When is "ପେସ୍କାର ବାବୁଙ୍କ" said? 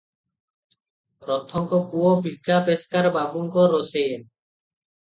2.71-3.69